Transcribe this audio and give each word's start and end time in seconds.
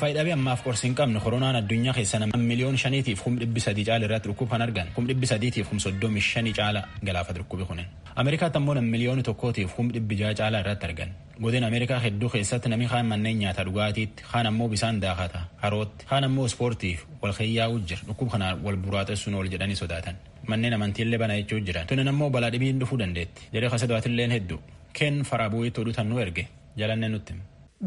Faayidaalee 0.00 0.32
ammaaf 0.34 0.60
qorsi 0.66 0.86
hin 0.86 0.94
qabne 0.98 1.20
koronaan 1.24 1.56
addunyaa 1.58 1.92
keessa 1.96 2.18
nama 2.22 2.38
miliyoon 2.50 2.76
shaniitiif 2.82 3.20
kum 3.24 3.34
dhibbi 3.40 3.60
sadii 3.64 3.84
caala 3.88 4.06
irratti 4.08 4.28
dhukkub 4.30 4.48
kan 4.52 4.62
argan 4.66 4.88
kum 4.96 5.04
dhibbi 5.10 5.26
sadiitiif 5.32 5.68
kum 5.72 5.78
soddomi 5.84 6.20
shanii 6.28 6.52
caala 6.58 6.82
galaafa 7.08 7.32
dhukkubi 7.38 7.64
kunin. 7.70 7.86
Ameerikaatti 8.22 8.58
ammoo 8.60 8.74
nam 8.78 8.86
miliyooni 8.94 9.22
tokkootiif 9.28 9.74
kum 9.76 9.90
dhibbi 9.96 10.16
jaha 10.22 10.34
caalaa 10.40 10.60
irratti 10.64 10.86
argan. 10.88 11.10
Godina 11.46 11.66
Ameerikaa 11.70 12.00
hedduu 12.06 12.28
keessatti 12.34 12.68
namni 12.72 12.88
kaan 12.94 13.06
manneen 13.12 13.38
nyaata 13.44 13.64
dhugaatiitti 13.68 14.22
kaan 14.32 14.46
ammoo 14.52 14.68
bisaan 14.74 15.00
daakata 15.06 15.40
harootti 15.62 16.06
kaan 16.10 16.24
ammoo 16.30 16.46
ispoortiif 16.52 17.04
wal 17.22 17.32
xiyyaa'uu 17.40 17.78
jira 17.88 18.02
dhukkub 18.10 18.30
kanaan 18.36 18.64
wal 18.66 18.76
buraaxessuun 18.88 19.34
ol 19.40 19.48
jedhanii 19.56 19.76
sodaatan. 19.84 20.16
Manneen 20.48 20.74
amantiillee 20.80 21.18
bana 21.18 21.36
jechuu 21.40 21.60
jiran. 21.66 21.86
Tunin 21.86 22.08
ammoo 22.08 22.30
balaa 22.30 22.50
dhibiin 22.52 22.80
dhufuu 22.80 22.98
dandeetti. 22.98 23.48
Jedhee 23.52 23.70
kasadaatilleen 23.76 24.30
hedduu. 24.38 24.60
Keen 24.92 25.22
faraabu'iitti 25.30 25.80
oduutan 25.80 26.08
nu 26.08 26.18
erge 26.26 26.48
jalannee 26.76 27.08
nutti. 27.08 27.34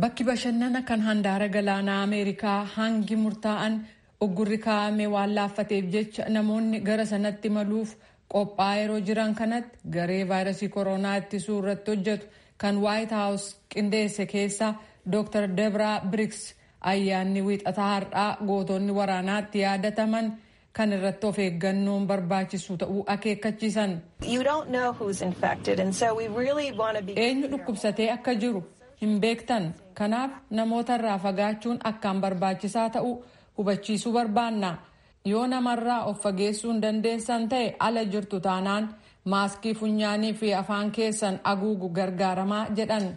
Bakki 0.01 0.23
bashannana 0.27 0.85
kan 0.85 1.01
handaara 1.01 1.47
galaanaa 1.55 2.01
Ameerikaa 2.03 2.65
hangi 2.75 3.15
murtaa'an 3.23 3.75
uggurri 4.25 4.57
kaa'ame 4.65 5.05
waan 5.13 5.33
laaffateef 5.37 5.85
jecha 5.95 6.29
namoonni 6.35 6.79
gara 6.87 7.05
sanatti 7.11 7.49
maluuf 7.57 7.95
qophaa'aa 8.33 8.77
yeroo 8.81 8.99
jiran 9.07 9.33
kanatti 9.39 9.79
garee 9.95 10.23
vaayirasii 10.31 10.69
koronaa 10.75 11.15
ittisuu 11.21 11.57
irratti 11.61 11.91
hojjetu 11.95 12.25
kan 12.63 12.75
waayit 12.85 13.11
haawus 13.19 13.45
qindeesse 13.73 14.25
keessa 14.33 14.73
Dr. 15.11 15.47
Debra 15.57 15.91
Briggs 16.11 16.41
ayyaanni 16.91 17.41
wiixataa 17.47 17.89
har'aa 17.93 18.29
gootonni 18.47 18.91
waraanaatti 18.99 19.59
yaadataman 19.65 20.25
kan 20.77 20.93
irratti 20.93 21.25
of 21.27 21.37
eeggannoon 21.45 22.07
barbaachisu 22.07 22.77
ta'uu 22.77 23.03
akeekkachiisan. 23.13 23.91
Eenyu 27.15 27.47
dhukkubsatee 27.51 28.11
akka 28.11 28.33
jiru 28.41 28.61
hin 29.01 29.19
beektan. 29.21 29.73
Kanaaf 29.93 30.31
namoota 30.49 30.95
irraa 30.95 31.17
fagaachuun 31.19 31.79
akkaan 31.83 32.21
barbaachisaa 32.21 32.89
ta'uu 32.89 33.15
hubachiisuu 33.57 34.11
barbaanna. 34.13 34.77
Yoo 35.25 35.47
namarraa 35.47 36.03
of 36.09 36.21
fageessuu 36.23 36.71
hin 36.71 36.81
dandeessan 36.81 37.49
ta'e 37.49 37.75
ala 37.79 38.03
jirtu 38.05 38.39
taanaan 38.39 38.89
maaskii 39.25 39.73
funyaanii 39.75 40.33
fi 40.33 40.53
afaan 40.53 40.91
keessan 40.91 41.39
haguugu 41.43 41.89
gargaaramaa 41.89 42.65
jedhan. 42.75 43.07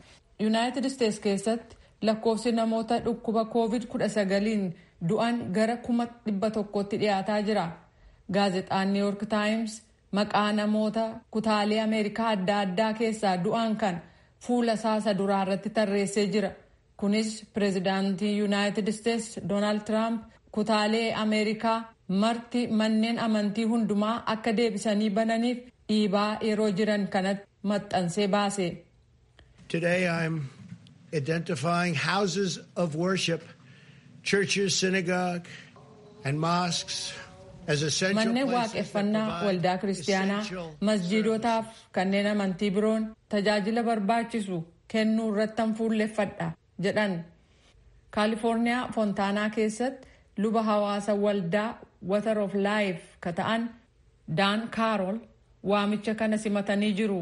Yuunaayitid 0.41 0.85
isteets 0.85 1.21
keessatti 1.21 1.77
lakkoofsi 2.03 2.53
namoota 2.53 2.99
dhukkuba 3.05 3.45
koovid 3.45 3.83
19 3.93 4.73
du'an 5.09 5.39
gara 5.53 5.77
kuma 5.77 6.07
dhibba 6.27 6.51
tokkotti 6.51 6.97
dhiyaataa 7.01 7.41
jira. 7.43 7.67
Gaazexaan 8.33 8.93
niw 8.93 9.03
yoork 9.05 9.23
taayims 9.29 9.83
maqaa 10.13 10.53
namoota 10.53 11.05
kutaalee 11.31 11.81
ameerikaa 11.81 12.29
adda 12.37 12.59
addaa 12.61 12.93
keessaa 12.93 13.37
du'an 13.45 13.77
kan 13.77 14.01
fuula 14.47 14.73
isaa 14.81 15.15
duraa 15.21 15.43
irratti 15.47 15.71
tarreessee 15.79 16.27
jira 16.35 16.51
kunis 17.01 17.31
pireezidaantii 17.55 18.33
yuunaayitid 18.39 18.89
isteets 18.93 19.27
doonaald 19.49 19.83
tiraamp 19.89 20.21
kutaalee 20.57 21.09
ameerikaa 21.25 21.79
marti 22.23 22.63
manneen 22.81 23.19
amantii 23.27 23.65
hundumaa 23.73 24.17
akka 24.35 24.53
deebisanii 24.61 25.11
bananiif 25.19 25.59
dhiibaa 25.89 26.31
yeroo 26.49 26.71
jiran 26.79 27.05
kanatti 27.15 27.47
maxxansee 27.71 28.29
baase. 28.35 28.67
Today 29.69 30.01
I'm 30.19 30.37
identifying 31.21 31.95
houses 31.95 32.59
of 32.77 32.95
worship, 32.97 33.43
churches, 34.23 34.75
synagogue 34.81 35.47
and 36.25 36.39
mosques 36.39 37.13
Manneen 38.19 38.49
waaqeffannaa 38.57 39.27
waldaa 39.47 39.77
kiristaanaa 39.83 40.43
masjiidotaaf 40.89 41.67
kanneen 41.97 42.27
amantii 42.33 42.71
biroon 42.77 43.03
tajaajila 43.35 43.83
barbaachisu 43.89 44.59
kennuu 44.93 45.29
irrattan 45.33 45.75
fuulleffadha 45.79 46.49
jedhan. 46.85 47.15
kaalifoorniyaa 48.17 48.89
foontaanaa 48.95 49.51
keessatti 49.57 50.09
luba 50.43 50.63
hawaasa 50.63 51.15
waldaa 51.25 51.69
water 52.13 52.39
of 52.45 52.55
life 52.55 53.03
ka 53.25 53.33
ta'an 53.33 53.63
daan 54.39 54.61
kaarool 54.77 55.19
waamicha 55.71 56.15
kana 56.15 56.37
simatanii 56.45 56.93
jiru. 57.01 57.21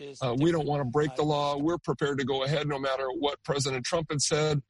Uh, 0.00 0.34
we 0.42 0.52
don't 0.52 0.68
want 0.72 0.80
to 0.84 0.90
break 0.96 1.12
the 1.16 1.24
law. 1.34 1.56
We're 1.66 1.82
prepared 1.90 2.18
to 2.18 2.24
go 2.24 2.38
ahead 2.44 2.66
no 2.68 2.78
matter 2.78 3.06
what 3.24 3.36
President 3.50 3.84
Trump 3.84 4.06
had 4.12 4.20
said 4.30 4.62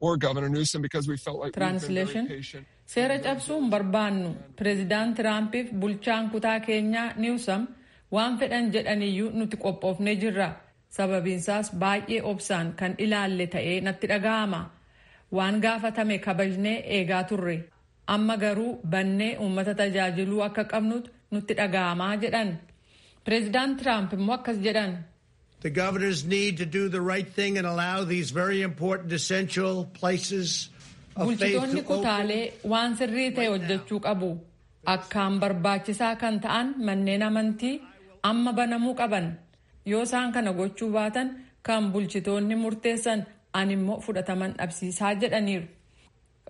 or 0.00 0.16
Governor 0.16 0.48
Newsom 0.48 0.82
because 0.82 1.06
we 1.08 1.16
felt 1.16 1.38
like 1.38 1.56
we've 1.56 1.70
been 1.70 1.78
very 1.78 2.04
Translation. 2.04 2.66
Seera 2.86 3.18
cabsuu 3.26 3.56
hin 3.60 3.70
barbaannu 3.70 4.30
pireezidaant 4.56 5.16
Tiraampiif 5.16 5.70
bulchaan 5.72 6.30
kutaa 6.30 6.60
keenyaa 6.60 7.12
Niwsam 7.16 7.66
waan 8.12 8.38
fedhan 8.38 8.70
jedhaniyyuu 8.74 9.30
nuti 9.32 9.56
qophoofnee 9.56 10.16
jirra. 10.22 10.48
Sababiinsaas 10.96 11.70
baay'ee 11.82 12.20
obsaan 12.22 12.72
kan 12.80 12.94
ilaalle 12.98 13.46
ta'ee 13.46 13.80
natti 13.80 14.06
dhaga'ama. 14.12 14.60
Waan 15.32 15.60
gaafatame 15.64 16.18
kabajnee 16.18 16.76
eegaa 16.98 17.24
turre. 17.24 17.56
Amma 18.06 18.36
garuu 18.36 18.80
bannee 18.90 19.36
uummata 19.38 19.74
tajaajiluu 19.74 20.42
akka 20.42 20.64
qabnutu 20.64 21.10
nutti 21.30 21.54
dhaga'amaa 21.56 22.16
jedhan. 22.22 22.58
Pireezidaant 23.24 23.78
Tiraamp 23.78 24.12
immoo 24.12 24.34
akkas 24.34 24.58
jedhan. 24.66 24.92
The 25.64 25.70
governors 25.82 26.20
need 26.36 26.52
to 26.62 26.66
do 26.78 26.82
the 26.96 27.00
right 27.12 27.28
thing 27.38 27.52
and 27.58 27.66
allow 27.66 28.04
these 28.14 28.30
very 28.42 28.60
important 28.70 29.12
essential 29.20 29.74
places 30.00 30.48
Bulchitoonni 31.16 31.82
kutaalee 31.90 32.42
waan 32.72 32.96
sirrii 33.00 33.30
ta'e 33.36 33.46
hojjechuu 33.54 34.00
qabu. 34.06 34.28
Akkaan 34.94 35.34
barbaachisaa 35.42 36.14
kan 36.22 36.34
ta'an 36.46 36.74
manneen 36.88 37.22
amantii 37.28 37.74
amma 38.30 38.52
banamuu 38.58 38.94
qaban. 39.00 39.26
Yoo 39.92 40.02
isaan 40.08 40.32
kana 40.34 40.52
gochuu 40.60 40.90
baatan 40.96 41.28
kan 41.66 41.82
bulchitoonni 41.92 42.56
murteessan 42.64 43.20
ani 43.60 43.72
immoo 43.78 43.98
fudhataman 44.06 44.52
dhabsiisaa 44.58 45.12
jedhaniiru. 45.22 45.66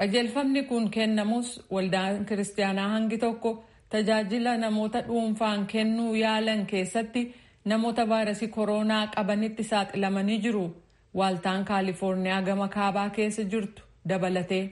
Qajeelfamni 0.01 0.63
kun 0.69 0.91
kennamus 0.97 1.49
waldaan 1.75 2.25
kiristaanaa 2.29 2.89
hangi 2.95 3.19
tokko 3.25 3.51
tajaajila 3.91 4.53
namoota 4.65 5.01
dhuunfaan 5.09 5.67
kennuu 5.73 6.15
yaalan 6.25 6.67
keessatti 6.73 7.23
namoota 7.65 8.09
vaayirasii 8.09 8.49
koronaa 8.49 9.07
qabanitti 9.17 9.65
saaxilamanii 9.65 10.39
jiru. 10.47 10.65
Waaltaan 11.19 11.65
Kaalifoorniyaa 11.65 12.43
gama 12.43 12.69
kaabaa 12.69 13.11
keessa 13.11 13.43
jirtu 13.45 13.83
dabalatee. 14.09 14.65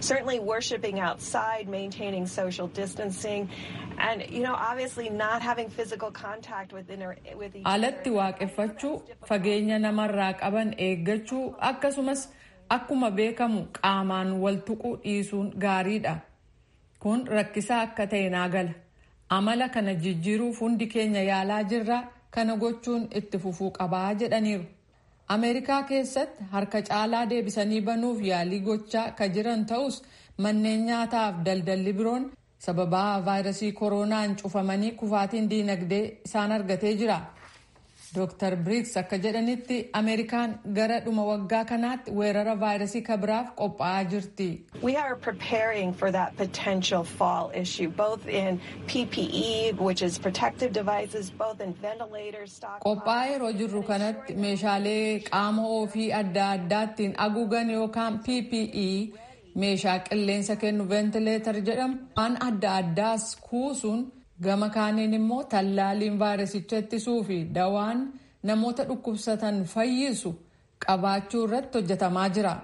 certainly 0.00 0.38
worshiping 0.40 0.98
outside, 1.02 1.64
maintaining 1.68 2.26
social 2.26 2.68
distancing, 2.76 3.48
and 3.98 4.22
you 4.30 4.42
know, 4.44 4.54
obviously 4.70 5.08
not 5.10 5.42
having 5.42 5.68
physical 5.70 6.10
contact 6.12 6.72
with 6.72 6.90
inter- 6.90 7.16
with 7.40 7.56
each 7.56 7.64
alatti 7.72 8.10
waaqeffachuu 8.18 8.92
fageenya 9.30 9.78
namarraa 9.86 10.32
qaban 10.42 10.70
eeggachuu 10.88 11.42
akkasumas 11.70 12.22
akkuma 12.76 13.10
beekamu 13.18 13.64
qaamaan 13.80 14.32
wal 14.44 14.56
tuquu 14.70 14.90
dhiisuun 15.04 15.50
gaariidha 15.66 16.14
kun 17.06 17.26
rakkisaa 17.36 17.80
akka 17.88 18.06
ta'e 18.14 18.28
naa 18.36 18.48
gala 18.54 18.70
amala 19.36 19.68
kana 19.74 19.94
jijjiiruuf 20.04 20.60
hundi 20.64 20.86
keenya 20.94 21.22
yaalaa 21.30 21.62
jirra 21.70 21.98
kana 22.34 22.56
gochuun 22.62 23.02
itti 23.20 23.38
fufuu 23.44 23.70
qabaa 23.78 24.10
jedhaniiru 24.20 24.64
ameerikaa 25.34 25.82
keessatti 25.90 26.44
harka 26.54 26.82
caalaa 26.88 27.24
deebisanii 27.32 27.80
banuuf 27.88 28.18
yaalii 28.30 28.60
gochaa 28.68 29.08
ka 29.18 29.28
jiran 29.34 29.66
ta'us 29.72 30.02
manneen 30.44 30.84
nyaataaf 30.88 31.34
daldalli 31.46 31.92
biroon 31.98 32.24
sababaa 32.66 33.20
vaayirasii 33.26 33.72
koronaan 33.80 34.36
cufamanii 34.42 34.90
kufaatiin 35.02 35.50
diinagdee 35.50 36.04
isaan 36.26 36.52
argatee 36.56 36.94
jira. 37.02 37.18
Dr. 38.14 38.56
Briggs 38.56 38.96
akka 38.96 39.16
jedhanitti 39.24 39.76
Ameerikaan 39.98 40.54
gara 40.78 40.96
dhuma 41.04 41.24
waggaa 41.28 41.64
kanaatti 41.70 42.10
weerara 42.20 42.54
vaayirasii 42.62 43.02
kabiraaf 43.08 43.52
qophaa'aa 43.60 44.04
jirti. 44.14 44.48
We 44.82 44.96
are 44.96 45.14
preparing 45.26 45.92
for 46.00 46.10
that 46.16 46.36
potential 46.36 47.04
fall 47.04 47.52
issue, 47.62 47.88
both 47.88 48.26
in 48.26 48.60
PPE, 48.88 49.78
which 49.78 50.02
is 50.02 50.18
protective 50.18 50.72
devices, 50.72 51.30
both 51.30 51.60
in 51.60 51.72
ventilators, 51.86 52.52
stock. 52.58 52.80
Qophaa'aa 52.88 53.30
yeroo 53.32 53.52
jirru 53.62 53.82
kanatti 53.94 54.34
meeshaalee 54.46 55.22
qaama 55.30 55.62
ofii 55.80 56.10
adda 56.22 56.48
addaattiin 56.58 57.14
haguugan 57.24 57.70
yookaan 57.78 58.18
PPE 58.26 58.88
meeshaa 59.64 59.98
qilleensa 60.08 60.56
kennu 60.64 60.84
ventileetar 60.94 61.54
jedhamu 61.68 61.96
waan 62.18 62.36
adda 62.48 62.70
addaas 62.82 63.24
kuusuun 63.50 64.02
gama 64.44 64.68
kaaniin 64.76 65.14
immoo 65.18 65.42
tallaaliin 65.52 66.18
vaayirasicha 66.18 66.78
ittisuu 66.82 67.22
fi 67.28 67.38
dawaan 67.54 68.00
namoota 68.42 68.84
dhukkubsatan 68.88 69.64
fayyisu 69.72 70.30
qabaachuu 70.86 71.44
irratti 71.46 71.78
hojjetamaa 71.78 72.28
jira. 72.36 72.54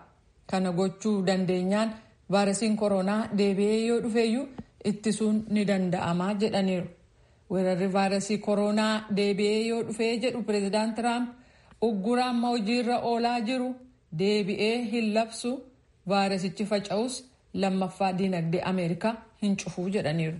Kana 0.50 0.73
gochuu 0.73 1.17
dandeenyaan 1.26 1.90
vaayirasiin 2.32 2.76
koronaa 2.76 3.23
deebi'ee 3.38 3.81
yoo 3.87 4.00
dhufeeyyuu 4.05 4.46
ittisuun 4.90 5.44
ni 5.50 5.67
danda'amaa 5.69 6.32
jedhaniiru. 6.40 6.87
Weerarri 7.52 7.88
vaayirasii 7.93 8.38
koronaa 8.38 8.94
deebi'ee 9.17 9.61
yoo 9.69 9.82
dhufee 9.88 10.12
jedhu 10.23 10.43
pireezidaant 10.43 10.94
Tiraamp 10.96 11.28
uggura 11.88 12.25
amma 12.32 12.49
hojiirra 12.55 12.99
oolaa 13.11 13.38
jiru 13.49 13.69
deebi'ee 14.19 14.76
hin 14.93 15.14
labsu 15.14 15.52
vaayirasichi 16.08 16.64
faca'us 16.73 17.23
lammaffaa 17.55 18.12
diinagdee 18.19 18.62
Ameerikaa 18.73 19.14
hin 19.43 19.56
cufuu 19.56 19.88
jedhaniiru. 19.88 20.37